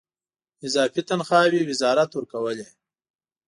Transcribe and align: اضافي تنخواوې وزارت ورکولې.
اضافي 0.65 1.01
تنخواوې 1.09 1.61
وزارت 1.69 2.09
ورکولې. 2.13 2.67